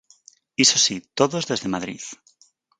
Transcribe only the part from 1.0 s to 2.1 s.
todos desde Madrid!